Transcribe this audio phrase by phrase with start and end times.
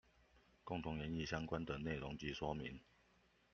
[0.63, 2.81] 共同研議相關的內容及說明